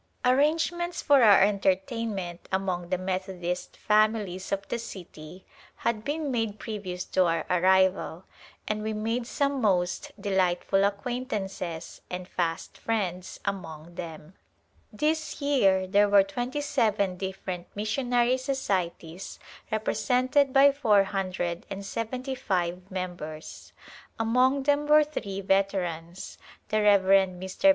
Arrangements 0.25 0.99
for 0.99 1.21
our 1.21 1.41
entertainment 1.43 2.49
among 2.51 2.89
the 2.89 2.97
Methodist 2.97 3.77
families 3.77 4.51
of 4.51 4.67
the 4.67 4.79
city 4.79 5.45
had 5.75 6.03
been 6.03 6.31
made 6.31 6.57
pre 6.57 6.79
vious 6.79 7.07
to 7.11 7.25
our 7.27 7.45
arrival 7.51 8.23
and 8.67 8.81
we 8.81 8.93
made 8.93 9.27
some 9.27 9.61
most 9.61 10.11
delightful 10.19 10.83
acquaintances 10.83 12.01
and 12.09 12.27
fast 12.27 12.79
friends 12.79 13.39
among 13.45 13.93
them. 13.93 14.33
This 14.91 15.39
year 15.39 15.85
there 15.85 16.09
were 16.09 16.23
twenty 16.23 16.61
seven 16.61 17.15
different 17.15 17.67
mission 17.75 18.11
ary 18.11 18.37
societies 18.39 19.37
represented 19.71 20.51
by 20.51 20.71
four 20.71 21.03
hundred 21.03 21.63
andseventy 21.69 22.31
[144] 22.33 22.37
Decennial 22.41 22.81
Conference 22.81 22.87
at 22.89 22.89
Calcutta 22.89 22.89
five 22.89 22.91
members. 22.91 23.73
Among 24.19 24.63
them 24.63 24.87
were 24.87 25.03
three 25.03 25.41
veterans, 25.41 26.39
the 26.69 26.81
Rev. 26.81 27.01
Mr. 27.37 27.69